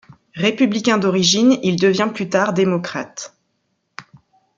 Républicain 0.33 0.97
d'origine, 0.97 1.59
il 1.61 1.75
devient 1.79 2.09
plus 2.11 2.27
tard 2.27 2.53
Démocrate. 2.53 3.37